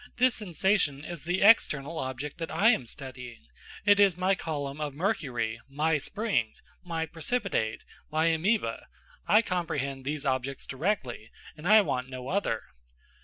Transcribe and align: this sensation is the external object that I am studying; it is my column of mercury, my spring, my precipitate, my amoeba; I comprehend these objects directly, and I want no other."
this 0.15 0.33
sensation 0.33 1.05
is 1.05 1.25
the 1.25 1.43
external 1.43 1.99
object 1.99 2.39
that 2.39 2.49
I 2.49 2.69
am 2.71 2.87
studying; 2.87 3.45
it 3.85 3.99
is 3.99 4.17
my 4.17 4.33
column 4.33 4.81
of 4.81 4.95
mercury, 4.95 5.61
my 5.69 5.99
spring, 5.99 6.55
my 6.83 7.05
precipitate, 7.05 7.83
my 8.11 8.25
amoeba; 8.33 8.87
I 9.27 9.43
comprehend 9.43 10.03
these 10.03 10.25
objects 10.25 10.65
directly, 10.65 11.29
and 11.55 11.67
I 11.67 11.81
want 11.81 12.09
no 12.09 12.29
other." 12.29 12.63